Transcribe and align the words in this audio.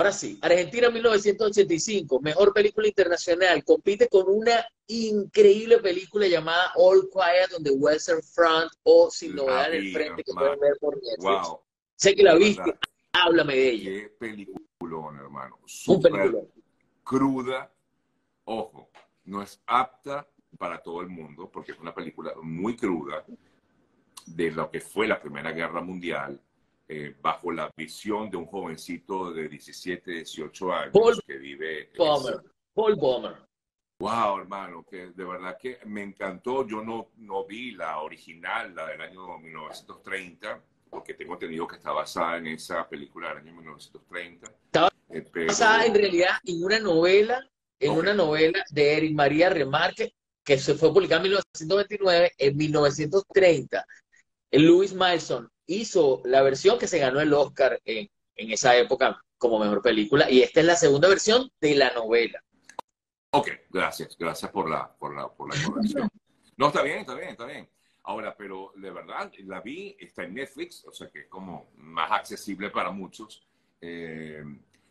Ahora 0.00 0.12
sí, 0.14 0.38
Argentina 0.40 0.88
1985, 0.88 2.20
mejor 2.20 2.54
película 2.54 2.88
internacional, 2.88 3.62
compite 3.62 4.08
con 4.08 4.24
una 4.28 4.66
increíble 4.86 5.76
película 5.76 6.26
llamada 6.26 6.72
All 6.76 7.10
Quiet 7.12 7.52
on 7.54 7.62
the 7.62 7.70
Western 7.70 8.22
Front 8.22 8.72
o 8.82 9.10
Sin 9.10 9.34
Novedad 9.34 9.74
en 9.74 9.84
el 9.84 9.92
Frente 9.92 10.24
que 10.24 10.32
pueden 10.32 10.58
ver 10.58 10.78
por 10.80 10.94
Netflix. 10.94 11.18
Wow. 11.18 11.60
Sé 11.96 12.14
que 12.14 12.22
la 12.22 12.34
viste, 12.34 12.78
háblame 13.12 13.54
de 13.54 13.68
ella. 13.68 13.90
Qué 13.90 14.08
peliculón, 14.18 15.18
hermano. 15.18 15.58
Super 15.66 16.12
Un 16.14 16.48
cruda, 17.04 17.70
ojo, 18.44 18.88
no 19.24 19.42
es 19.42 19.60
apta 19.66 20.26
para 20.56 20.80
todo 20.80 21.02
el 21.02 21.08
mundo 21.08 21.50
porque 21.52 21.72
es 21.72 21.78
una 21.78 21.94
película 21.94 22.32
muy 22.40 22.74
cruda 22.74 23.22
de 24.24 24.50
lo 24.50 24.70
que 24.70 24.80
fue 24.80 25.06
la 25.06 25.20
Primera 25.20 25.52
Guerra 25.52 25.82
Mundial 25.82 26.40
eh, 26.92 27.14
bajo 27.22 27.52
la 27.52 27.70
visión 27.76 28.28
de 28.28 28.36
un 28.36 28.46
jovencito 28.46 29.32
de 29.32 29.48
17, 29.48 30.10
18 30.10 30.72
años 30.72 31.20
que 31.24 31.38
vive... 31.38 31.92
Bomber. 31.96 32.40
Paul 32.74 32.96
Bomber. 32.96 33.36
Wow, 34.00 34.40
hermano, 34.40 34.84
que 34.90 35.12
de 35.12 35.24
verdad 35.24 35.56
que 35.56 35.78
me 35.84 36.02
encantó. 36.02 36.66
Yo 36.66 36.82
no, 36.82 37.12
no 37.18 37.44
vi 37.46 37.72
la 37.72 38.00
original, 38.00 38.74
la 38.74 38.88
del 38.88 39.02
año 39.02 39.38
1930, 39.38 40.60
porque 40.90 41.14
tengo 41.14 41.34
entendido 41.34 41.68
que 41.68 41.76
está 41.76 41.92
basada 41.92 42.38
en 42.38 42.48
esa 42.48 42.88
película 42.88 43.28
del 43.28 43.38
año 43.38 43.54
1930. 43.54 44.52
Está 44.64 44.88
eh, 45.10 45.46
basada 45.46 45.86
en 45.86 45.94
realidad 45.94 46.38
en 46.44 46.64
una 46.64 46.80
novela, 46.80 47.40
en 47.78 47.92
una 47.92 48.14
novela 48.14 48.64
de 48.68 48.96
Eric 48.96 49.14
María 49.14 49.48
Remarque, 49.48 50.12
que 50.42 50.58
se 50.58 50.74
fue 50.74 50.92
publicada 50.92 51.18
en 51.18 51.30
1929, 51.30 52.32
en 52.36 52.56
1930. 52.56 53.86
Louis 54.50 54.92
Milson 54.92 55.48
hizo 55.74 56.20
la 56.24 56.42
versión 56.42 56.78
que 56.78 56.86
se 56.86 56.98
ganó 56.98 57.20
el 57.20 57.32
Oscar 57.32 57.80
en, 57.84 58.08
esa 58.34 58.76
época 58.76 59.22
como 59.36 59.58
mejor 59.58 59.82
película 59.82 60.30
y 60.30 60.40
esta 60.40 60.60
es 60.60 60.66
la 60.66 60.74
segunda 60.74 61.08
versión 61.08 61.50
de 61.60 61.74
la 61.74 61.92
novela. 61.92 62.42
Ok, 63.32 63.48
gracias, 63.68 64.16
gracias 64.18 64.50
por 64.50 64.68
la, 64.68 64.90
por 64.96 65.14
la, 65.14 65.28
por 65.28 65.50
la 65.50 65.56
información. 65.56 66.08
No, 66.56 66.68
está 66.68 66.82
bien, 66.82 66.98
está 66.98 67.14
bien, 67.14 67.28
está 67.28 67.44
bien. 67.44 67.68
Ahora, 68.04 68.34
pero 68.36 68.72
de 68.76 68.90
verdad, 68.90 69.30
la 69.44 69.60
vi, 69.60 69.96
está 70.00 70.24
en 70.24 70.34
Netflix, 70.34 70.84
o 70.86 70.92
sea 70.92 71.08
que 71.10 71.20
es 71.20 71.28
como 71.28 71.70
más 71.76 72.10
accesible 72.10 72.70
para 72.70 72.90
muchos. 72.90 73.46
Eh, 73.80 74.42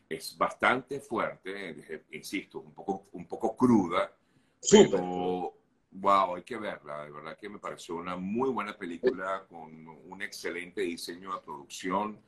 es 0.08 0.38
bastante 0.38 1.00
fuerte, 1.00 1.72
eh, 1.72 2.04
insisto, 2.12 2.60
un 2.60 2.74
poco, 2.74 3.10
un 3.14 3.28
poco 3.28 3.56
cruda, 3.56 4.16
pero 4.72 5.59
Wow, 5.92 6.36
hay 6.36 6.44
que 6.44 6.58
verla. 6.58 7.06
De 7.06 7.12
verdad 7.12 7.38
que 7.38 7.50
me 7.50 7.60
pareció 7.60 7.96
una 7.96 8.16
muy 8.16 8.50
buena 8.50 8.78
película 8.78 9.46
con 9.50 9.88
un 9.88 10.22
excelente 10.22 10.82
diseño 10.82 11.34
de 11.34 11.42
producción, 11.42 12.20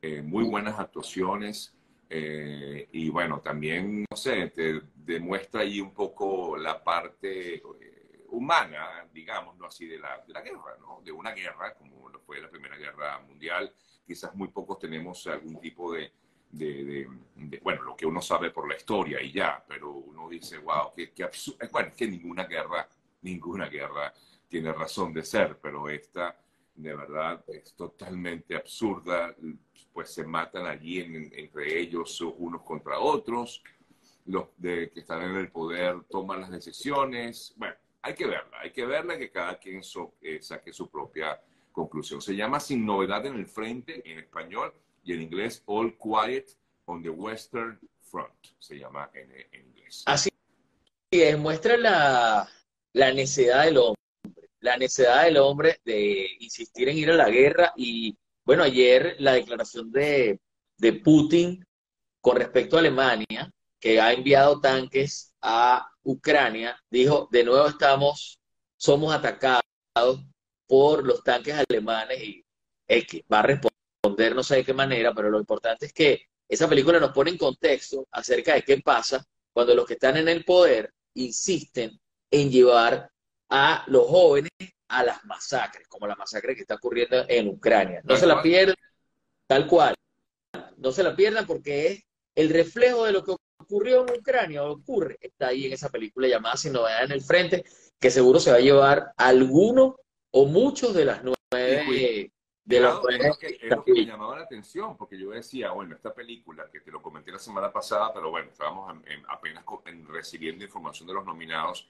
eh, 0.00 0.22
muy 0.22 0.44
buenas 0.44 0.78
actuaciones. 0.78 1.74
Eh, 2.08 2.88
y 2.92 3.08
bueno, 3.10 3.40
también, 3.40 4.04
no 4.10 4.16
sé, 4.16 4.48
te 4.48 4.80
demuestra 4.96 5.60
ahí 5.60 5.80
un 5.80 5.94
poco 5.94 6.56
la 6.56 6.82
parte 6.82 7.56
eh, 7.56 8.24
humana, 8.30 9.06
digámoslo 9.12 9.66
así, 9.66 9.86
de 9.86 9.98
la, 9.98 10.18
de 10.26 10.32
la 10.32 10.40
guerra, 10.40 10.76
¿no? 10.80 11.00
De 11.04 11.12
una 11.12 11.32
guerra, 11.32 11.74
como 11.74 12.00
fue 12.30 12.40
la 12.40 12.48
Primera 12.48 12.76
Guerra 12.76 13.18
Mundial. 13.20 13.72
Quizás 14.06 14.34
muy 14.36 14.48
pocos 14.48 14.78
tenemos 14.78 15.26
algún 15.26 15.60
tipo 15.60 15.92
de, 15.92 16.12
de, 16.48 17.08
bueno, 17.60 17.82
lo 17.82 17.96
que 17.96 18.06
uno 18.06 18.22
sabe 18.22 18.50
por 18.50 18.68
la 18.68 18.76
historia 18.76 19.20
y 19.20 19.32
ya, 19.32 19.64
pero 19.66 19.90
uno 19.92 20.28
dice, 20.28 20.58
wow, 20.58 20.92
qué, 20.94 21.12
qué 21.12 21.24
absurdo. 21.24 21.58
Bueno, 21.72 21.90
que 21.96 22.06
ninguna 22.06 22.44
guerra 22.44 22.88
ninguna 23.22 23.68
guerra 23.68 24.12
tiene 24.48 24.72
razón 24.72 25.12
de 25.12 25.22
ser, 25.22 25.58
pero 25.60 25.88
esta 25.88 26.36
de 26.74 26.94
verdad 26.94 27.44
es 27.48 27.74
totalmente 27.74 28.56
absurda, 28.56 29.34
pues 29.92 30.10
se 30.14 30.24
matan 30.24 30.66
allí 30.66 31.00
entre 31.00 31.78
ellos 31.78 32.20
unos 32.20 32.62
contra 32.62 32.98
otros, 32.98 33.62
los 34.26 34.48
de 34.56 34.90
que 34.90 35.00
están 35.00 35.22
en 35.22 35.36
el 35.36 35.50
poder 35.50 36.02
toman 36.08 36.40
las 36.40 36.50
decisiones, 36.50 37.54
bueno, 37.56 37.74
hay 38.02 38.14
que 38.14 38.26
verla, 38.26 38.60
hay 38.60 38.72
que 38.72 38.86
verla 38.86 39.18
que 39.18 39.30
cada 39.30 39.58
quien 39.58 39.82
eh, 40.22 40.38
saque 40.40 40.72
su 40.72 40.88
propia 40.88 41.40
conclusión. 41.72 42.20
Se 42.20 42.34
llama 42.34 42.60
Sin 42.60 42.84
Novedad 42.84 43.24
en 43.26 43.36
el 43.36 43.46
Frente 43.46 44.02
en 44.10 44.18
español 44.18 44.72
y 45.04 45.12
en 45.12 45.22
inglés 45.22 45.62
All 45.66 45.96
Quiet 45.98 46.56
on 46.86 47.02
the 47.02 47.10
Western 47.10 47.78
Front, 48.02 48.34
se 48.58 48.78
llama 48.78 49.10
en, 49.14 49.30
inglés. 49.66 50.02
Así 50.06 50.30
es, 51.10 51.38
muestra 51.38 51.76
la, 51.76 52.48
la 52.92 53.12
necedad 53.12 53.64
del 53.64 53.78
hombre, 53.78 54.02
la 54.60 54.76
necedad 54.76 55.24
del 55.24 55.36
hombre 55.38 55.80
de 55.84 56.28
insistir 56.40 56.88
en 56.88 56.98
ir 56.98 57.10
a 57.10 57.16
la 57.16 57.30
guerra 57.30 57.72
y 57.76 58.16
bueno, 58.44 58.62
ayer 58.62 59.16
la 59.18 59.34
declaración 59.34 59.90
de, 59.92 60.40
de 60.76 60.92
Putin 60.94 61.64
con 62.20 62.36
respecto 62.36 62.76
a 62.76 62.80
Alemania, 62.80 63.50
que 63.78 64.00
ha 64.00 64.12
enviado 64.12 64.60
tanques 64.60 65.32
a 65.40 65.88
Ucrania, 66.02 66.78
dijo, 66.90 67.28
de 67.30 67.44
nuevo 67.44 67.66
estamos, 67.68 68.38
somos 68.76 69.14
atacados 69.14 69.62
por 70.66 71.06
los 71.06 71.22
tanques 71.22 71.54
alemanes 71.54 72.22
y 72.22 72.44
que 73.06 73.24
va 73.32 73.40
a 73.40 73.42
responder 73.42 74.34
no 74.34 74.42
sé 74.42 74.56
de 74.56 74.64
qué 74.64 74.74
manera, 74.74 75.14
pero 75.14 75.30
lo 75.30 75.38
importante 75.38 75.86
es 75.86 75.92
que 75.92 76.22
esa 76.48 76.68
película 76.68 76.98
nos 76.98 77.12
pone 77.12 77.30
en 77.30 77.38
contexto 77.38 78.06
acerca 78.10 78.54
de 78.54 78.62
qué 78.62 78.78
pasa 78.78 79.24
cuando 79.52 79.74
los 79.74 79.86
que 79.86 79.94
están 79.94 80.16
en 80.16 80.28
el 80.28 80.44
poder 80.44 80.92
insisten 81.14 81.98
en 82.30 82.50
llevar 82.50 83.10
a 83.48 83.84
los 83.88 84.06
jóvenes 84.06 84.50
a 84.88 85.04
las 85.04 85.24
masacres, 85.24 85.86
como 85.88 86.06
la 86.06 86.16
masacre 86.16 86.54
que 86.54 86.62
está 86.62 86.74
ocurriendo 86.74 87.24
en 87.28 87.48
Ucrania. 87.48 88.00
No 88.04 88.16
se 88.16 88.26
la 88.26 88.42
pierdan, 88.42 88.76
tal 89.46 89.66
cual. 89.66 89.94
No 90.76 90.92
se 90.92 91.02
la 91.02 91.14
pierdan 91.14 91.46
porque 91.46 91.86
es 91.86 92.02
el 92.34 92.50
reflejo 92.50 93.04
de 93.04 93.12
lo 93.12 93.24
que 93.24 93.36
ocurrió 93.58 94.06
en 94.06 94.18
Ucrania, 94.18 94.64
o 94.64 94.72
ocurre, 94.72 95.16
está 95.20 95.48
ahí 95.48 95.66
en 95.66 95.72
esa 95.72 95.90
película 95.90 96.26
llamada 96.26 96.56
Sin 96.56 96.72
Novedad 96.72 97.04
en 97.04 97.12
el 97.12 97.22
Frente, 97.22 97.64
que 98.00 98.10
seguro 98.10 98.40
se 98.40 98.50
va 98.50 98.56
a 98.56 98.60
llevar 98.60 99.12
alguno 99.16 99.96
o 100.32 100.46
muchos 100.46 100.94
de 100.94 101.04
las 101.04 101.22
nueve 101.22 102.30
de 102.64 102.80
los 102.80 103.00
es 103.08 103.26
lo, 103.26 103.36
que, 103.36 103.46
es 103.46 103.70
lo 103.70 103.84
que 103.84 103.92
me 103.92 104.06
llamaba 104.06 104.38
la 104.38 104.44
atención, 104.44 104.96
porque 104.96 105.18
yo 105.18 105.30
decía, 105.30 105.72
bueno, 105.72 105.96
esta 105.96 106.14
película, 106.14 106.68
que 106.70 106.80
te 106.80 106.92
lo 106.92 107.02
comenté 107.02 107.32
la 107.32 107.38
semana 107.38 107.72
pasada, 107.72 108.12
pero 108.14 108.30
bueno, 108.30 108.50
estábamos 108.50 108.94
apenas 109.28 109.64
recibiendo 110.06 110.64
información 110.64 111.08
de 111.08 111.14
los 111.14 111.24
nominados, 111.24 111.88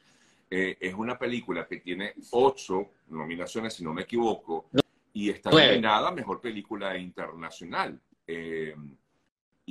eh, 0.50 0.76
es 0.80 0.94
una 0.94 1.16
película 1.16 1.66
que 1.66 1.76
tiene 1.76 2.14
ocho 2.32 2.90
nominaciones, 3.08 3.74
si 3.74 3.84
no 3.84 3.94
me 3.94 4.02
equivoco, 4.02 4.68
y 5.12 5.30
está 5.30 5.50
nominada 5.50 6.08
a 6.08 6.12
Mejor 6.12 6.40
Película 6.40 6.98
Internacional. 6.98 8.00
Eh, 8.26 8.74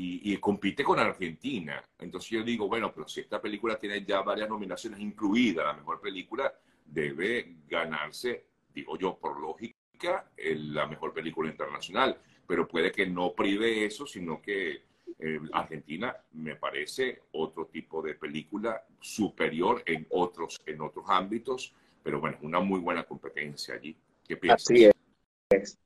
y, 0.01 0.37
compite 0.37 0.81
con 0.81 0.97
Argentina. 0.97 1.83
Entonces 1.97 2.29
yo 2.29 2.41
digo, 2.41 2.69
bueno, 2.69 2.93
pero 2.93 3.05
si 3.05 3.19
esta 3.19 3.41
película 3.41 3.77
tiene 3.77 4.05
ya 4.05 4.21
varias 4.21 4.47
nominaciones, 4.47 5.01
incluida 5.01 5.65
la 5.65 5.73
Mejor 5.73 5.99
Película, 5.99 6.53
debe 6.85 7.57
ganarse, 7.67 8.45
digo 8.73 8.97
yo, 8.97 9.17
por 9.17 9.37
lógica, 9.41 10.31
la 10.37 10.87
Mejor 10.87 11.13
Película 11.13 11.49
Internacional. 11.49 12.17
Pero 12.47 12.65
puede 12.65 12.93
que 12.93 13.07
no 13.07 13.33
prive 13.33 13.83
eso, 13.83 14.07
sino 14.07 14.41
que 14.41 14.83
eh, 15.19 15.39
Argentina 15.51 16.15
me 16.33 16.55
parece 16.55 17.23
otro 17.33 17.65
tipo 17.65 18.01
de 18.01 18.15
película 18.15 18.83
superior 19.01 19.83
en 19.85 20.07
otros, 20.09 20.59
en 20.65 20.81
otros 20.81 21.05
ámbitos, 21.07 21.73
pero 22.01 22.19
bueno, 22.19 22.37
una 22.41 22.59
muy 22.59 22.79
buena 22.79 23.03
competencia 23.03 23.75
allí. 23.75 23.95
¿Qué 24.27 24.37
piensas? 24.37 24.69
Así 24.69 24.89
es. 25.49 25.77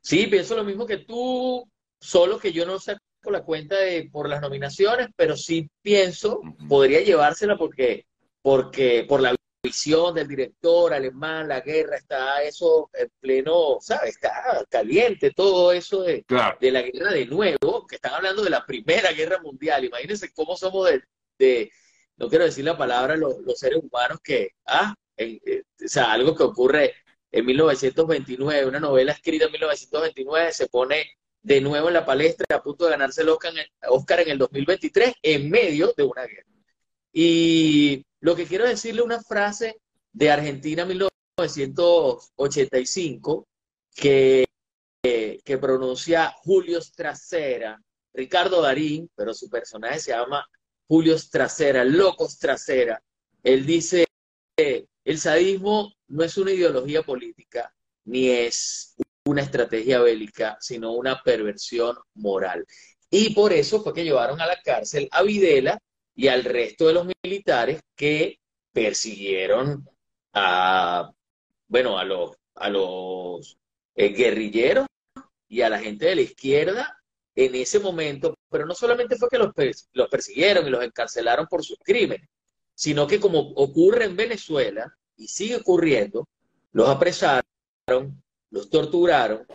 Sí, 0.00 0.26
pienso 0.26 0.56
lo 0.56 0.64
mismo 0.64 0.84
que 0.84 0.98
tú, 0.98 1.64
solo 2.00 2.38
que 2.38 2.52
yo 2.52 2.66
no 2.66 2.80
saco 2.80 3.00
la 3.30 3.44
cuenta 3.44 3.76
de 3.76 4.08
por 4.10 4.28
las 4.28 4.40
nominaciones, 4.40 5.08
pero 5.14 5.36
sí 5.36 5.70
pienso, 5.80 6.40
podría 6.68 7.02
llevársela 7.02 7.56
porque, 7.56 8.04
porque 8.42 9.06
por 9.08 9.20
la 9.20 9.34
visión 9.62 10.12
del 10.14 10.26
director 10.26 10.92
alemán, 10.92 11.46
la 11.46 11.60
guerra, 11.60 11.96
está 11.96 12.42
eso 12.42 12.90
en 12.94 13.08
pleno, 13.20 13.78
¿sabes? 13.80 14.16
Está 14.16 14.66
caliente 14.68 15.30
todo 15.30 15.72
eso 15.72 16.02
de, 16.02 16.24
de 16.60 16.70
la 16.72 16.82
guerra 16.82 17.12
de 17.12 17.26
nuevo, 17.26 17.86
que 17.86 17.94
están 17.94 18.14
hablando 18.14 18.42
de 18.42 18.50
la 18.50 18.66
Primera 18.66 19.12
Guerra 19.12 19.40
Mundial. 19.40 19.84
Imagínense 19.84 20.32
cómo 20.32 20.56
somos 20.56 20.90
de, 21.38 21.70
no 22.16 22.28
quiero 22.28 22.44
decir 22.44 22.64
la 22.64 22.76
palabra, 22.76 23.16
los, 23.16 23.36
seres 23.54 23.78
humanos 23.80 24.18
que, 24.22 24.50
ah, 24.66 24.94
eh, 25.16 25.62
o 25.84 25.88
sea, 25.88 26.12
algo 26.12 26.34
que 26.34 26.42
ocurre 26.42 26.94
en 27.30 27.46
1929, 27.46 28.66
una 28.66 28.80
novela 28.80 29.12
escrita 29.12 29.44
en 29.44 29.52
1929 29.52 30.52
se 30.52 30.66
pone 30.66 31.06
de 31.40 31.60
nuevo 31.60 31.86
en 31.88 31.94
la 31.94 32.04
palestra 32.04 32.56
a 32.56 32.62
punto 32.62 32.84
de 32.84 32.92
ganarse 32.92 33.22
el 33.22 33.28
Oscar 33.28 33.56
en 33.56 33.66
Oscar 33.88 34.20
en 34.20 34.30
el 34.30 34.38
2023 34.38 35.14
en 35.22 35.50
medio 35.50 35.94
de 35.96 36.02
una 36.02 36.22
guerra. 36.26 36.46
Y 37.12 38.04
lo 38.22 38.34
que 38.36 38.46
quiero 38.46 38.66
decirle 38.66 39.02
una 39.02 39.20
frase 39.20 39.82
de 40.12 40.30
Argentina 40.30 40.86
1985 40.86 43.48
que, 43.96 44.46
que 45.02 45.58
pronuncia 45.58 46.32
Julio 46.44 46.80
Stracera, 46.80 47.82
Ricardo 48.14 48.62
Darín, 48.62 49.10
pero 49.16 49.34
su 49.34 49.50
personaje 49.50 49.98
se 49.98 50.12
llama 50.12 50.48
Julio 50.86 51.18
Stracera, 51.18 51.84
Locos 51.84 52.38
Trasera. 52.38 53.02
Él 53.42 53.66
dice, 53.66 54.06
el 54.56 55.18
sadismo 55.18 55.92
no 56.06 56.22
es 56.22 56.38
una 56.38 56.52
ideología 56.52 57.02
política, 57.02 57.74
ni 58.04 58.28
es 58.28 58.94
una 59.24 59.42
estrategia 59.42 60.00
bélica, 60.00 60.56
sino 60.60 60.92
una 60.92 61.20
perversión 61.24 61.96
moral. 62.14 62.64
Y 63.10 63.34
por 63.34 63.52
eso 63.52 63.82
fue 63.82 63.92
que 63.92 64.04
llevaron 64.04 64.40
a 64.40 64.46
la 64.46 64.62
cárcel 64.62 65.08
a 65.10 65.24
Videla 65.24 65.76
y 66.14 66.28
al 66.28 66.44
resto 66.44 66.86
de 66.86 66.94
los 66.94 67.06
militares 67.24 67.80
que 67.96 68.38
persiguieron 68.72 69.88
a, 70.32 71.10
bueno, 71.68 71.98
a 71.98 72.04
los, 72.04 72.36
a 72.54 72.68
los 72.68 73.58
eh, 73.94 74.08
guerrilleros 74.08 74.86
y 75.48 75.62
a 75.62 75.68
la 75.68 75.78
gente 75.78 76.06
de 76.06 76.16
la 76.16 76.22
izquierda 76.22 76.98
en 77.34 77.54
ese 77.54 77.80
momento, 77.80 78.34
pero 78.50 78.66
no 78.66 78.74
solamente 78.74 79.16
fue 79.16 79.28
que 79.28 79.38
los, 79.38 79.52
los 79.92 80.08
persiguieron 80.08 80.66
y 80.66 80.70
los 80.70 80.84
encarcelaron 80.84 81.46
por 81.46 81.64
sus 81.64 81.78
crímenes, 81.78 82.28
sino 82.74 83.06
que 83.06 83.20
como 83.20 83.40
ocurre 83.52 84.04
en 84.04 84.16
Venezuela 84.16 84.94
y 85.16 85.28
sigue 85.28 85.56
ocurriendo, 85.56 86.26
los 86.72 86.88
apresaron, 86.88 87.42
los 88.50 88.68
torturaron 88.70 89.46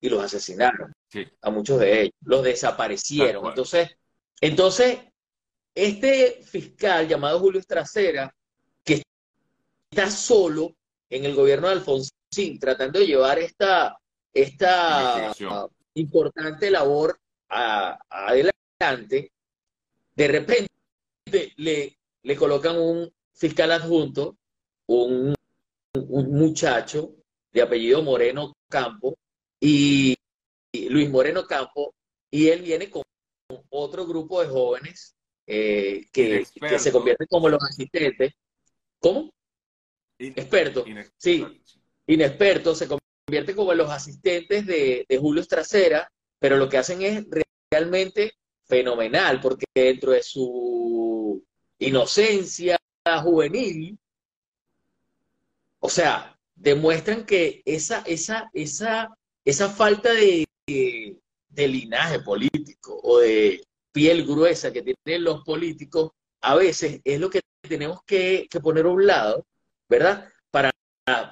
y 0.00 0.08
los 0.08 0.22
asesinaron 0.22 0.92
a 1.40 1.50
muchos 1.50 1.80
de 1.80 2.02
ellos, 2.02 2.14
los 2.22 2.42
desaparecieron. 2.42 3.46
Entonces, 3.46 3.96
entonces, 4.40 4.98
este 5.74 6.42
fiscal 6.42 7.08
llamado 7.08 7.40
Julio 7.40 7.60
Estracera, 7.60 8.34
que 8.84 9.02
está 9.90 10.10
solo 10.10 10.76
en 11.08 11.24
el 11.24 11.34
gobierno 11.34 11.68
de 11.68 11.74
Alfonsín, 11.74 12.58
tratando 12.58 13.00
de 13.00 13.06
llevar 13.06 13.38
esta, 13.38 13.98
esta 14.32 15.34
importante 15.94 16.70
labor 16.70 17.18
adelante, 17.48 19.32
de 20.14 20.28
repente 20.28 20.68
le, 21.56 21.96
le 22.22 22.36
colocan 22.36 22.78
un 22.78 23.12
fiscal 23.32 23.72
adjunto, 23.72 24.36
un, 24.86 25.34
un 25.94 26.32
muchacho 26.32 27.16
de 27.52 27.62
apellido 27.62 28.02
Moreno 28.02 28.52
Campo, 28.68 29.16
y 29.60 30.16
Luis 30.72 31.08
Moreno 31.10 31.46
Campo, 31.46 31.94
y 32.30 32.48
él 32.48 32.62
viene 32.62 32.90
con 32.90 33.02
otro 33.70 34.06
grupo 34.06 34.42
de 34.42 34.48
jóvenes 34.48 35.14
eh, 35.46 36.06
que, 36.12 36.44
se 36.78 36.92
convierten 36.92 37.26
como 37.28 37.48
los 37.48 37.62
asistentes. 37.62 38.32
¿Cómo? 38.98 39.32
Expertos. 40.18 40.84
Sí, 41.16 41.44
inexpertos, 42.06 42.78
se 42.78 42.88
convierten 42.88 43.56
como 43.56 43.74
los 43.74 43.90
asistentes 43.90 44.66
de, 44.66 45.04
de 45.08 45.18
Julio 45.18 45.42
Estracera, 45.42 46.10
pero 46.38 46.56
lo 46.56 46.68
que 46.68 46.78
hacen 46.78 47.02
es 47.02 47.24
realmente 47.70 48.32
fenomenal, 48.64 49.40
porque 49.40 49.66
dentro 49.74 50.12
de 50.12 50.22
su 50.22 51.44
inocencia 51.78 52.78
juvenil, 53.22 53.98
o 55.80 55.88
sea, 55.88 56.38
demuestran 56.54 57.26
que 57.26 57.62
esa, 57.64 58.02
esa, 58.06 58.50
esa, 58.54 59.14
esa 59.44 59.68
falta 59.68 60.12
de, 60.12 60.46
de, 60.66 61.68
linaje 61.68 62.20
político 62.20 62.98
o 63.02 63.18
de 63.18 63.62
piel 63.94 64.26
gruesa 64.26 64.72
que 64.72 64.82
tienen 64.82 65.22
los 65.22 65.44
políticos, 65.44 66.10
a 66.42 66.56
veces 66.56 67.00
es 67.04 67.20
lo 67.20 67.30
que 67.30 67.40
tenemos 67.62 68.00
que, 68.04 68.48
poner 68.60 68.86
a 68.86 68.88
un 68.88 69.06
lado, 69.06 69.46
¿verdad? 69.88 70.28
Para, 70.50 70.72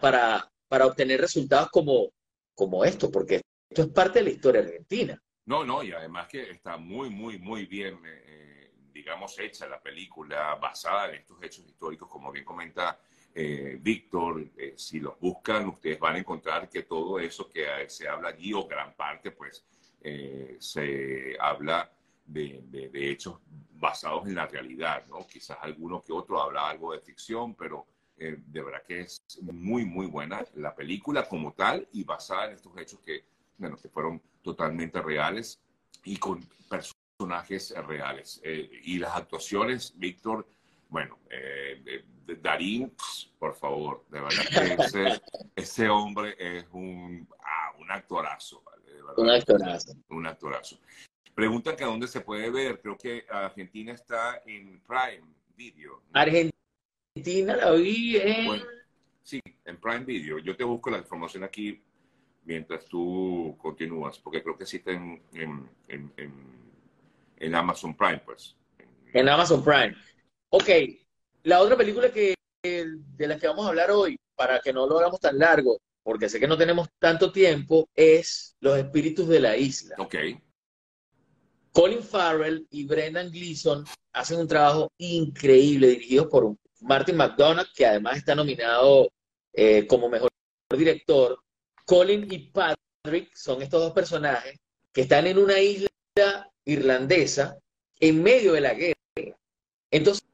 para, 0.01 0.49
para 0.69 0.87
obtener 0.87 1.21
resultados 1.21 1.71
como, 1.71 2.13
como 2.55 2.85
esto, 2.85 3.11
porque 3.11 3.43
esto 3.69 3.83
es 3.83 3.89
parte 3.89 4.21
de 4.21 4.27
la 4.27 4.31
historia 4.31 4.61
argentina. 4.61 5.21
No, 5.47 5.65
no, 5.65 5.83
y 5.83 5.91
además 5.91 6.29
que 6.29 6.51
está 6.51 6.77
muy, 6.77 7.11
muy, 7.11 7.37
muy 7.39 7.67
bien, 7.67 8.01
eh, 8.07 8.73
digamos, 8.93 9.37
hecha 9.41 9.67
la 9.67 9.83
película 9.83 10.55
basada 10.55 11.09
en 11.09 11.17
estos 11.17 11.43
hechos 11.43 11.67
históricos, 11.67 12.09
como 12.09 12.31
bien 12.31 12.45
comenta 12.45 13.01
eh, 13.35 13.77
Víctor, 13.81 14.53
eh, 14.57 14.75
si 14.77 15.01
los 15.01 15.19
buscan, 15.19 15.67
ustedes 15.67 15.99
van 15.99 16.15
a 16.15 16.19
encontrar 16.19 16.71
que 16.71 16.85
todo 16.85 17.19
eso 17.19 17.49
que 17.49 17.67
se 17.89 18.07
habla 18.07 18.29
allí, 18.29 18.53
o 18.53 18.69
gran 18.69 18.95
parte, 18.95 19.33
pues, 19.33 19.67
se 20.59 21.37
habla 21.39 21.91
de, 22.25 22.63
de, 22.71 23.11
hechos 23.11 23.39
basados 23.75 24.27
en 24.27 24.35
la 24.35 24.47
realidad, 24.47 25.05
¿no? 25.09 25.27
Quizás 25.27 25.59
alguno 25.61 26.03
que 26.03 26.13
otro 26.13 26.41
habla 26.41 26.69
algo 26.69 26.93
de 26.93 27.01
ficción, 27.01 27.55
pero 27.55 27.87
de 28.17 28.63
verdad 28.63 28.83
que 28.87 29.01
es 29.01 29.23
muy, 29.41 29.85
muy 29.85 30.07
buena 30.07 30.45
la 30.55 30.75
película 30.75 31.29
como 31.29 31.53
tal 31.53 31.89
y 31.93 32.05
basada 32.05 32.47
en 32.47 32.53
estos 32.53 32.77
hechos 32.79 33.01
que, 33.01 33.25
bueno, 33.59 33.77
que 33.77 33.89
fueron 33.89 34.23
totalmente 34.43 35.03
reales 35.03 35.61
y 36.05 36.17
con 36.17 36.41
personajes 36.69 37.75
reales. 37.87 38.41
Eh, 38.45 38.71
y 38.85 38.99
las 38.99 39.17
actuaciones, 39.17 39.93
Víctor, 39.97 40.47
bueno, 40.89 41.19
eh, 41.31 42.05
Darín, 42.41 42.93
por 43.39 43.55
favor, 43.55 44.05
de 44.09 44.21
verdad 44.21 44.45
que 44.51 44.83
ese, 44.83 45.23
ese 45.57 45.89
hombre 45.89 46.37
es 46.39 46.67
un, 46.73 47.29
ah, 47.45 47.73
un 47.79 47.91
actorazo. 47.91 48.63
un 49.17 49.31
actorazo. 49.31 49.95
Un 50.09 50.27
actorazo. 50.27 50.79
Preguntan 51.35 51.77
que 51.77 51.85
a 51.85 51.89
dónde 51.89 52.07
se 52.07 52.21
puede 52.21 52.51
ver. 52.51 52.81
Creo 52.81 52.97
que 52.97 53.25
Argentina 53.31 53.93
está 53.93 54.43
en 54.45 54.81
Prime 54.81 55.27
Video. 55.57 56.03
Argentina 56.13 57.57
la 57.57 57.73
vi 57.73 58.17
en... 58.17 58.63
sí, 59.23 59.41
en 59.65 59.77
Prime 59.79 60.05
Video. 60.05 60.39
Yo 60.39 60.57
te 60.57 60.65
busco 60.65 60.91
la 60.91 60.99
información 60.99 61.45
aquí 61.45 61.83
mientras 62.45 62.85
tú 62.87 63.57
continúas, 63.59 64.19
porque 64.19 64.43
creo 64.43 64.57
que 64.57 64.67
sí 64.67 64.79
está 64.79 64.93
en, 64.93 65.23
en, 67.39 67.55
Amazon 67.55 67.97
Prime, 67.97 68.21
pues. 68.25 68.57
En 69.13 69.29
Amazon 69.29 69.63
Prime. 69.65 69.95
Ok, 70.51 70.69
la 71.45 71.61
otra 71.61 71.77
película 71.77 72.11
que 72.13 72.35
de 72.63 73.27
la 73.27 73.39
que 73.39 73.49
vamos 73.49 73.67
a 73.67 73.71
hablar 73.71 73.91
hoy, 73.91 74.17
para 74.37 74.61
que 74.61 74.73
no 74.73 74.87
lo 74.87 74.99
hagamos 74.99 75.21
tan 75.21 75.39
largo, 75.39 75.79
porque 76.03 76.29
sé 76.29 76.39
que 76.39 76.47
no 76.47 76.57
tenemos 76.57 76.89
tanto 76.99 77.33
tiempo, 77.33 77.89
es 77.95 78.57
Los 78.61 78.79
Espíritus 78.79 79.29
de 79.29 79.41
la 79.41 79.57
Isla. 79.57 79.97
Ok. 79.99 80.15
Colin 81.73 82.03
Farrell 82.03 82.67
y 82.71 82.85
Brendan 82.85 83.31
Gleeson 83.31 83.85
hacen 84.13 84.39
un 84.41 84.49
trabajo 84.49 84.93
increíble 84.99 85.89
dirigido 85.89 86.29
por 86.29 86.55
Martin 86.81 87.17
McDonagh, 87.17 87.73
que 87.75 87.87
además 87.87 88.19
está 88.19 88.35
nominado 88.35 89.11
eh, 89.53 89.87
como 89.87 90.09
mejor 90.09 90.31
director 90.71 91.39
Colin 91.85 92.27
y 92.31 92.51
Patrick 92.51 93.35
son 93.35 93.63
estos 93.63 93.81
dos 93.81 93.93
personajes 93.93 94.59
que 94.93 95.03
están 95.03 95.27
en 95.27 95.39
una 95.39 95.59
isla 95.61 95.89
irlandesa 96.65 97.59
en 98.01 98.23
medio 98.23 98.53
de 98.53 98.61
la 98.61 98.75
guerra. 98.75 99.37
Entonces 99.91 100.25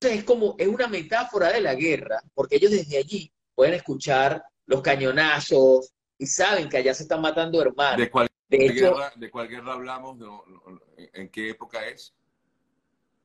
es 0.00 0.24
como, 0.24 0.54
es 0.58 0.68
una 0.68 0.86
metáfora 0.86 1.52
de 1.52 1.60
la 1.60 1.74
guerra, 1.74 2.22
porque 2.34 2.56
ellos 2.56 2.70
desde 2.70 2.98
allí 2.98 3.32
pueden 3.54 3.74
escuchar 3.74 4.42
los 4.66 4.82
cañonazos 4.82 5.90
y 6.18 6.26
saben 6.26 6.68
que 6.68 6.78
allá 6.78 6.94
se 6.94 7.04
están 7.04 7.20
matando 7.20 7.60
hermanos. 7.60 7.98
¿De 7.98 8.10
cuál, 8.48 8.74
guerra, 8.74 9.12
¿de 9.16 9.30
cuál 9.30 9.48
guerra 9.48 9.74
hablamos? 9.74 10.16
¿En 10.96 11.28
qué 11.28 11.50
época 11.50 11.86
es? 11.86 12.14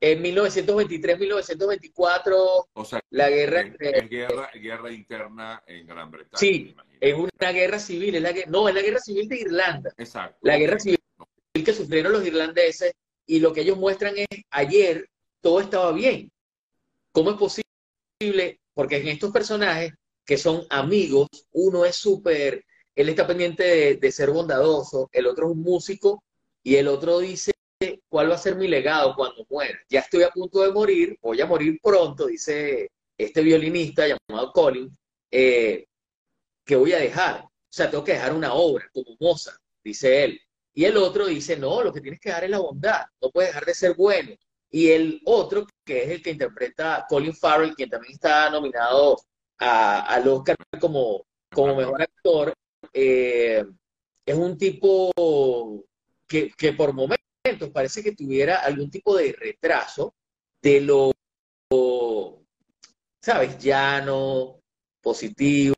En 0.01 0.21
1923-1924, 0.21 2.67
o 2.73 2.85
sea, 2.85 2.99
la 3.09 3.29
guerra, 3.29 3.73
es, 3.79 4.09
guerra, 4.09 4.51
guerra 4.53 4.91
interna 4.91 5.63
en 5.65 5.87
Gran 5.87 6.11
Bretaña. 6.11 6.37
Sí, 6.37 6.75
es 6.99 7.13
una 7.13 7.53
guerra 7.53 7.79
civil, 7.79 8.15
es 8.15 8.21
la, 8.21 8.33
no, 8.49 8.67
es 8.67 8.75
la 8.75 8.81
guerra 8.81 8.99
civil 8.99 9.29
de 9.29 9.39
Irlanda. 9.39 9.93
Exacto. 9.97 10.37
La 10.41 10.57
guerra 10.57 10.77
civil 10.77 10.99
que 11.53 11.73
sufrieron 11.73 12.11
los 12.11 12.25
irlandeses 12.25 12.91
y 13.25 13.39
lo 13.39 13.53
que 13.53 13.61
ellos 13.61 13.77
muestran 13.77 14.15
es, 14.17 14.27
ayer 14.49 15.09
todo 15.39 15.61
estaba 15.61 15.93
bien. 15.93 16.29
¿Cómo 17.13 17.31
es 17.31 17.37
posible? 17.37 18.59
Porque 18.73 18.97
en 18.97 19.07
estos 19.07 19.31
personajes 19.31 19.93
que 20.25 20.37
son 20.37 20.65
amigos, 20.69 21.29
uno 21.51 21.85
es 21.85 21.95
súper, 21.95 22.65
él 22.95 23.09
está 23.09 23.25
pendiente 23.25 23.95
de, 23.95 24.11
ser 24.11 24.31
bondadoso, 24.31 25.09
el 25.11 25.27
otro 25.27 25.47
es 25.47 25.51
un 25.53 25.61
músico 25.61 26.23
y 26.61 26.75
el 26.75 26.87
otro 26.87 27.19
dice, 27.19 27.51
¿cuál 28.07 28.29
va 28.29 28.35
a 28.35 28.37
ser 28.37 28.55
mi 28.55 28.67
legado 28.67 29.15
cuando 29.15 29.45
muera? 29.49 29.79
Ya 29.89 30.01
estoy 30.01 30.23
a 30.23 30.29
punto 30.29 30.61
de 30.61 30.71
morir, 30.71 31.17
voy 31.21 31.41
a 31.41 31.45
morir 31.45 31.79
pronto, 31.81 32.27
dice 32.27 32.89
este 33.17 33.41
violinista 33.41 34.05
llamado 34.07 34.51
Colin, 34.51 34.95
eh, 35.31 35.85
¿qué 36.65 36.75
voy 36.75 36.93
a 36.93 36.99
dejar? 36.99 37.43
O 37.43 37.49
sea, 37.69 37.89
tengo 37.89 38.03
que 38.03 38.13
dejar 38.13 38.33
una 38.33 38.53
obra 38.53 38.89
como 38.93 39.15
Mozart, 39.19 39.59
dice 39.83 40.23
él. 40.23 40.39
Y 40.75 40.85
el 40.85 40.97
otro 40.97 41.27
dice, 41.27 41.57
no, 41.57 41.83
lo 41.83 41.93
que 41.93 42.01
tienes 42.01 42.19
que 42.19 42.29
dar 42.29 42.43
es 42.43 42.49
la 42.49 42.59
bondad, 42.59 43.05
no 43.21 43.29
puedes 43.29 43.49
dejar 43.49 43.65
de 43.65 43.73
ser 43.75 43.95
bueno. 43.95 44.35
Y 44.71 44.89
el 44.89 45.21
otro, 45.25 45.67
que 45.85 46.03
es 46.03 46.09
el 46.09 46.23
que 46.23 46.31
interpreta 46.31 47.05
Colin 47.07 47.35
Farrell, 47.35 47.75
quien 47.75 47.89
también 47.89 48.13
está 48.13 48.49
nominado 48.49 49.19
al 49.59 50.27
Oscar 50.27 50.55
como, 50.79 51.25
como 51.51 51.75
mejor 51.75 52.01
actor, 52.01 52.53
eh, 52.93 53.65
es 54.25 54.35
un 54.35 54.57
tipo 54.57 55.11
que, 56.27 56.51
que 56.51 56.73
por 56.73 56.93
momentos 56.93 57.69
parece 57.73 58.03
que 58.03 58.15
tuviera 58.15 58.57
algún 58.57 58.89
tipo 58.89 59.15
de 59.17 59.33
retraso 59.33 60.15
de 60.61 60.79
lo, 60.79 61.11
¿sabes? 63.21 63.57
Llano, 63.57 64.61
positivo, 65.01 65.75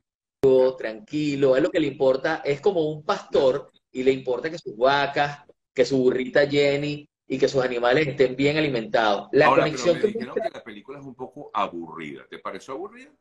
tranquilo. 0.77 1.55
Es 1.55 1.63
lo 1.63 1.72
que 1.72 1.79
le 1.79 1.88
importa, 1.88 2.41
es 2.45 2.62
como 2.62 2.89
un 2.89 3.03
pastor 3.03 3.72
y 3.91 4.03
le 4.03 4.12
importa 4.12 4.50
que 4.50 4.60
sus 4.60 4.77
vacas, 4.77 5.39
que 5.74 5.86
su 5.86 5.98
burrita 5.98 6.48
Jenny 6.48 7.10
y 7.27 7.38
que 7.39 7.48
sus 7.48 7.63
animales 7.63 8.07
estén 8.07 8.36
bien 8.36 8.57
alimentados. 8.57 9.27
La 9.31 9.48
conexión 9.48 10.00
que, 10.00 10.13
la 10.53 10.63
película 10.63 11.00
es 11.00 11.05
un 11.05 11.15
poco 11.15 11.50
aburrida. 11.53 12.25
¿Te 12.29 12.38
pareció 12.38 12.75
aburrida? 12.75 13.12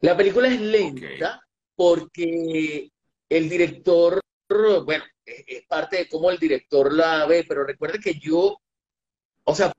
La 0.00 0.16
película 0.16 0.48
es 0.48 0.60
lenta 0.60 1.47
porque 1.78 2.90
el 3.28 3.48
director, 3.48 4.20
bueno, 4.84 5.04
es, 5.24 5.44
es 5.46 5.66
parte 5.68 5.98
de 5.98 6.08
cómo 6.08 6.28
el 6.28 6.38
director 6.38 6.92
la 6.92 7.24
ve, 7.24 7.44
pero 7.48 7.64
recuerde 7.64 8.00
que 8.00 8.14
yo, 8.18 8.58
o 9.44 9.54
sea, 9.54 9.72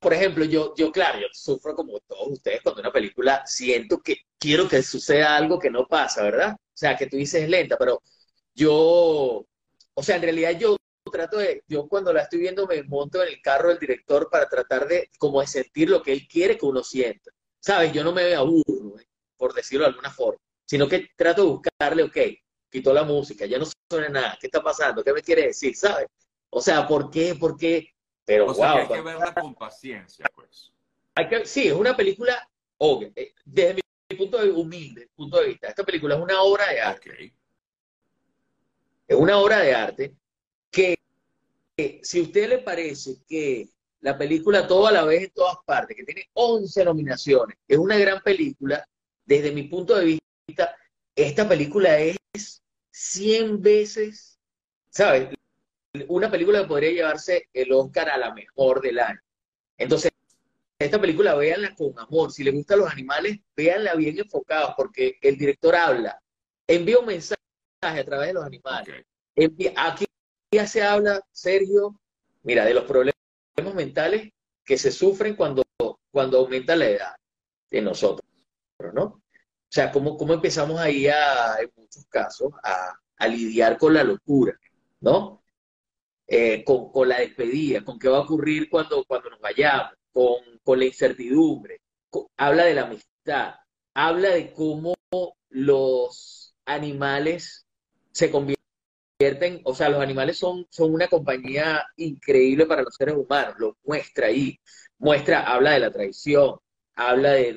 por 0.00 0.12
ejemplo, 0.12 0.44
yo, 0.44 0.74
yo, 0.76 0.90
claro, 0.90 1.20
yo 1.20 1.28
sufro 1.32 1.76
como 1.76 2.00
todos 2.00 2.32
ustedes 2.32 2.62
cuando 2.62 2.80
una 2.80 2.92
película 2.92 3.46
siento 3.46 4.00
que 4.00 4.16
quiero 4.40 4.66
que 4.68 4.82
suceda 4.82 5.36
algo 5.36 5.60
que 5.60 5.70
no 5.70 5.86
pasa, 5.86 6.24
¿verdad? 6.24 6.54
O 6.54 6.76
sea, 6.76 6.96
que 6.96 7.06
tú 7.06 7.16
dices 7.16 7.48
lenta, 7.48 7.78
pero 7.78 8.02
yo, 8.52 9.46
o 9.94 10.02
sea, 10.02 10.16
en 10.16 10.22
realidad 10.22 10.58
yo 10.58 10.76
trato 11.12 11.38
de, 11.38 11.62
yo 11.68 11.86
cuando 11.86 12.12
la 12.12 12.22
estoy 12.22 12.40
viendo 12.40 12.66
me 12.66 12.82
monto 12.82 13.22
en 13.22 13.28
el 13.28 13.40
carro 13.40 13.68
del 13.68 13.78
director 13.78 14.28
para 14.30 14.48
tratar 14.48 14.88
de, 14.88 15.10
como 15.18 15.40
de 15.40 15.46
sentir 15.46 15.90
lo 15.90 16.02
que 16.02 16.12
él 16.12 16.26
quiere 16.26 16.58
que 16.58 16.66
uno 16.66 16.82
sienta. 16.82 17.30
¿Sabes? 17.60 17.92
Yo 17.92 18.02
no 18.02 18.12
me 18.12 18.34
aburro, 18.34 18.98
¿eh? 18.98 19.06
por 19.36 19.54
decirlo 19.54 19.84
de 19.84 19.90
alguna 19.90 20.10
forma, 20.10 20.40
sino 20.70 20.86
que 20.86 21.08
trato 21.16 21.42
de 21.42 21.48
buscarle, 21.48 22.04
ok, 22.04 22.16
quitó 22.70 22.92
la 22.92 23.02
música, 23.02 23.44
ya 23.44 23.58
no 23.58 23.66
suena 23.90 24.08
nada, 24.08 24.38
¿qué 24.40 24.46
está 24.46 24.62
pasando? 24.62 25.02
¿Qué 25.02 25.12
me 25.12 25.20
quiere 25.20 25.48
decir? 25.48 25.74
¿Sabes? 25.74 26.06
O 26.48 26.60
sea, 26.60 26.86
¿por 26.86 27.10
qué? 27.10 27.34
¿Por 27.34 27.56
qué? 27.56 27.88
Pero, 28.24 28.46
O 28.46 28.54
sea, 28.54 28.74
que 28.74 28.78
hay 28.78 28.86
que 28.86 29.00
verla 29.00 29.34
con 29.34 29.56
paciencia, 29.56 30.26
pues. 30.32 30.70
hay 31.16 31.28
que- 31.28 31.44
sí, 31.44 31.66
es 31.66 31.72
una 31.72 31.96
película, 31.96 32.48
eh, 33.16 33.34
desde 33.44 33.80
mi 34.10 34.16
punto 34.16 34.38
de 34.38 34.52
humilde 34.52 35.08
punto 35.16 35.40
de 35.40 35.48
vista, 35.48 35.66
esta 35.66 35.82
película 35.82 36.14
es 36.14 36.20
una 36.20 36.40
obra 36.40 36.68
de 36.68 36.80
arte, 36.80 37.34
es 39.08 39.16
una 39.16 39.38
obra 39.38 39.58
de 39.58 39.74
arte 39.74 40.14
que, 40.70 40.96
que 41.76 41.98
si 42.04 42.20
a 42.20 42.22
usted 42.22 42.48
le 42.48 42.58
parece 42.58 43.16
que 43.28 43.70
la 44.02 44.16
película 44.16 44.68
todo 44.68 44.86
a 44.86 44.92
la 44.92 45.02
vez 45.04 45.24
en 45.24 45.30
todas 45.30 45.56
partes, 45.66 45.96
que 45.96 46.04
tiene 46.04 46.30
11 46.34 46.84
nominaciones, 46.84 47.56
es 47.66 47.76
una 47.76 47.98
gran 47.98 48.22
película, 48.22 48.86
desde 49.24 49.50
mi 49.50 49.64
punto 49.64 49.96
de 49.96 50.04
vista, 50.04 50.19
esta 51.14 51.48
película 51.48 51.98
es 51.98 52.62
100 52.90 53.60
veces, 53.62 54.38
¿sabes? 54.90 55.28
Una 56.08 56.30
película 56.30 56.62
que 56.62 56.68
podría 56.68 56.90
llevarse 56.90 57.48
el 57.52 57.72
Oscar 57.72 58.10
a 58.10 58.18
la 58.18 58.32
mejor 58.32 58.80
del 58.80 58.98
año. 58.98 59.20
Entonces, 59.76 60.10
esta 60.78 61.00
película 61.00 61.34
véanla 61.34 61.74
con 61.74 61.98
amor. 61.98 62.32
Si 62.32 62.42
les 62.44 62.54
gustan 62.54 62.78
los 62.78 62.90
animales, 62.90 63.38
véanla 63.56 63.94
bien 63.94 64.18
enfocados, 64.18 64.74
porque 64.76 65.18
el 65.20 65.36
director 65.36 65.74
habla, 65.74 66.20
envía 66.66 66.98
un 66.98 67.06
mensaje 67.06 67.40
a 67.82 68.04
través 68.04 68.28
de 68.28 68.34
los 68.34 68.44
animales. 68.44 69.04
aquí 69.76 70.06
ya 70.52 70.66
se 70.66 70.82
habla, 70.82 71.20
Sergio, 71.32 72.00
mira, 72.42 72.64
de 72.64 72.74
los 72.74 72.84
problemas 72.84 73.14
mentales 73.74 74.32
que 74.64 74.78
se 74.78 74.90
sufren 74.90 75.36
cuando, 75.36 75.62
cuando 76.10 76.38
aumenta 76.38 76.76
la 76.76 76.88
edad 76.88 77.16
de 77.70 77.82
nosotros, 77.82 78.26
¿no? 78.94 79.22
O 79.70 79.72
sea, 79.72 79.92
cómo, 79.92 80.16
cómo 80.16 80.34
empezamos 80.34 80.80
ahí 80.80 81.06
a, 81.06 81.60
en 81.60 81.70
muchos 81.76 82.04
casos, 82.08 82.52
a, 82.64 82.92
a 83.18 83.28
lidiar 83.28 83.78
con 83.78 83.94
la 83.94 84.02
locura, 84.02 84.58
¿no? 85.00 85.44
Eh, 86.26 86.64
con, 86.64 86.90
con 86.90 87.08
la 87.08 87.20
despedida, 87.20 87.84
con 87.84 87.98
qué 87.98 88.08
va 88.08 88.18
a 88.18 88.22
ocurrir 88.22 88.68
cuando, 88.68 89.04
cuando 89.04 89.30
nos 89.30 89.40
vayamos, 89.40 89.92
con, 90.12 90.36
con 90.64 90.78
la 90.78 90.86
incertidumbre. 90.86 91.80
Habla 92.36 92.64
de 92.64 92.74
la 92.74 92.82
amistad, 92.82 93.54
habla 93.94 94.30
de 94.30 94.52
cómo 94.52 94.94
los 95.50 96.54
animales 96.64 97.66
se 98.12 98.30
convierten, 98.30 99.60
o 99.64 99.74
sea, 99.74 99.88
los 99.88 100.00
animales 100.02 100.38
son, 100.38 100.66
son 100.70 100.92
una 100.94 101.06
compañía 101.08 101.84
increíble 101.96 102.66
para 102.66 102.82
los 102.82 102.94
seres 102.96 103.14
humanos, 103.16 103.54
lo 103.58 103.76
muestra 103.84 104.26
ahí, 104.28 104.58
muestra, 104.98 105.42
habla 105.42 105.72
de 105.72 105.80
la 105.80 105.92
traición, 105.92 106.56
habla 106.94 107.32
de 107.32 107.52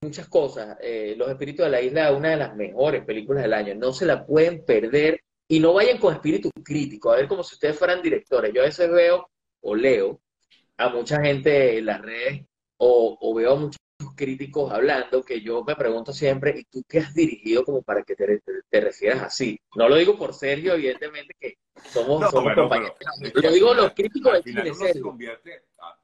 muchas 0.00 0.28
cosas. 0.28 0.76
Eh, 0.80 1.14
Los 1.16 1.28
Espíritus 1.28 1.64
de 1.64 1.70
la 1.70 1.80
Isla 1.80 2.10
es 2.10 2.16
una 2.16 2.30
de 2.30 2.36
las 2.36 2.56
mejores 2.56 3.04
películas 3.04 3.42
del 3.42 3.54
año, 3.54 3.74
no 3.74 3.92
se 3.92 4.06
la 4.06 4.24
pueden 4.24 4.64
perder 4.64 5.20
y 5.48 5.60
no 5.60 5.72
vayan 5.72 5.98
con 5.98 6.14
espíritu 6.14 6.50
crítico, 6.62 7.10
a 7.12 7.16
ver 7.16 7.28
como 7.28 7.42
si 7.42 7.54
ustedes 7.54 7.78
fueran 7.78 8.02
directores. 8.02 8.52
Yo 8.54 8.62
a 8.62 8.66
veces 8.66 8.90
veo 8.90 9.28
o 9.62 9.74
leo 9.74 10.20
a 10.76 10.88
mucha 10.90 11.20
gente 11.22 11.78
en 11.78 11.86
las 11.86 12.00
redes 12.02 12.44
o, 12.76 13.16
o 13.20 13.34
veo 13.34 13.52
a 13.52 13.56
muchos 13.56 13.78
críticos 14.14 14.70
hablando 14.72 15.22
que 15.24 15.40
yo 15.40 15.64
me 15.64 15.74
pregunto 15.74 16.12
siempre, 16.12 16.54
¿y 16.56 16.64
tú 16.64 16.82
qué 16.88 17.00
has 17.00 17.14
dirigido 17.14 17.64
como 17.64 17.82
para 17.82 18.02
que 18.04 18.14
te, 18.14 18.26
te- 18.38 18.52
te 18.68 18.80
refieras 18.80 19.22
así? 19.22 19.58
No 19.74 19.88
lo 19.88 19.96
digo 19.96 20.16
por 20.16 20.34
Sergio, 20.34 20.74
evidentemente, 20.74 21.34
que 21.40 21.54
somos, 21.92 22.20
No, 22.20 22.28
somos 22.30 22.44
bueno, 22.44 22.62
compañeros. 22.62 22.96
pero 23.34 23.48
Lo 23.48 23.52
digo 23.54 23.74
los 23.74 23.94
críticos 23.94 24.34
al 24.34 24.42
de 24.42 24.50
cine, 24.50 24.62
uno 24.62 24.74
se 24.74 24.84
Sergio. 24.86 25.02
convierte, 25.02 25.62
a- 25.80 25.97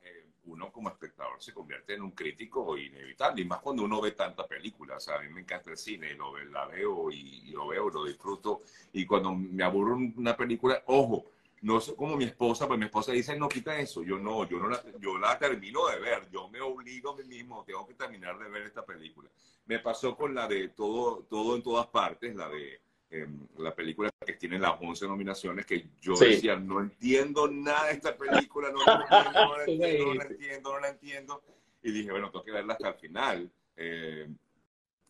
uno 0.47 0.71
como 0.71 0.89
espectador 0.89 1.43
se 1.43 1.53
convierte 1.53 1.95
en 1.95 2.03
un 2.03 2.13
crítico 2.13 2.77
inevitable, 2.77 3.43
y 3.43 3.45
más 3.45 3.61
cuando 3.61 3.83
uno 3.85 4.01
ve 4.01 4.13
tanta 4.13 4.47
película. 4.47 4.97
O 4.97 5.01
sea, 5.01 5.17
a 5.17 5.23
mí 5.23 5.29
me 5.29 5.41
encanta 5.41 5.71
el 5.71 5.77
cine, 5.77 6.15
lo, 6.15 6.37
la 6.45 6.67
veo 6.67 7.11
y, 7.11 7.49
y 7.49 7.51
lo 7.51 7.69
veo, 7.69 7.91
lo 7.91 8.05
disfruto. 8.05 8.63
Y 8.93 9.07
cuando 9.07 9.35
me 9.35 9.65
aburro 9.65 9.97
una 9.97 10.37
película, 10.37 10.83
ojo, 10.87 11.25
no 11.65 11.81
soy 11.81 11.97
como 11.97 12.17
mi 12.17 12.25
esposa, 12.25 12.69
pues 12.69 12.79
mi 12.79 12.85
esposa 12.85 13.13
dice, 13.13 13.39
no, 13.39 13.49
quita 13.49 13.79
eso. 13.79 14.03
Yo 14.03 14.19
no, 14.19 14.47
yo 14.47 14.59
no 14.59 14.69
la, 14.69 14.83
yo 14.99 15.17
la 15.17 15.39
termino 15.39 15.87
de 15.89 15.99
ver, 15.99 16.31
yo 16.31 16.49
me 16.51 16.61
obligo 16.61 17.13
a 17.13 17.17
mí 17.17 17.25
mismo, 17.25 17.65
tengo 17.65 17.87
que 17.87 17.95
terminar 17.95 18.39
de 18.39 18.51
ver 18.51 18.65
esta 18.65 18.85
película. 18.85 19.31
Me 19.65 19.79
pasó 19.79 20.15
con 20.15 20.35
la 20.35 20.47
de 20.47 20.69
todo, 20.69 21.25
todo 21.25 21.57
en 21.57 21.63
todas 21.63 21.87
partes, 21.87 22.35
la 22.37 22.51
de 22.51 22.83
eh, 23.11 23.27
la 23.59 23.75
película 23.75 24.11
que 24.27 24.33
tiene 24.35 24.59
las 24.59 24.73
11 24.81 25.07
nominaciones, 25.07 25.67
que 25.67 25.87
yo 26.01 26.17
Sí. 26.17 26.27
decía, 26.27 26.57
no 26.57 26.81
entiendo 26.81 27.49
nada 27.49 27.87
de 27.87 27.93
esta 27.93 28.17
película, 28.17 28.71
no 28.73 28.79
la 28.87 29.05
entiendo, 29.05 29.45
no 29.47 29.57
la 29.57 29.65
entiendo, 29.65 30.05
no 30.07 30.15
la 30.15 30.25
entiendo, 30.25 30.73
no 30.73 30.81
la 30.81 30.89
entiendo. 30.89 31.43
Y 31.83 31.93
dije, 31.93 32.11
bueno, 32.11 32.31
tengo 32.31 32.45
que 32.45 32.51
verla 32.53 32.73
hasta 32.75 32.89
el 32.89 32.95
final. 32.95 33.53
Eh, 33.77 34.29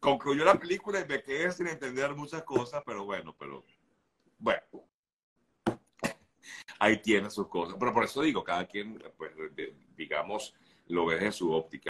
concluyó 0.00 0.44
la 0.44 0.58
película 0.58 1.00
y 1.00 1.06
me 1.08 1.22
quedé 1.22 1.50
sin 1.52 1.68
entender 1.68 2.14
muchas 2.14 2.42
cosas, 2.42 2.82
pero 2.84 3.04
bueno, 3.04 3.34
pero 3.38 3.64
bueno. 4.38 4.60
Ahí 6.78 7.00
tiene 7.00 7.30
sus 7.30 7.48
cosas. 7.48 7.76
Pero 7.78 7.92
por 7.94 8.04
eso 8.04 8.20
digo, 8.22 8.42
cada 8.44 8.66
quien, 8.66 9.02
pues, 9.16 9.32
digamos, 9.96 10.54
lo 10.88 11.06
ve 11.06 11.14
desde 11.14 11.32
su 11.32 11.52
óptica. 11.52 11.82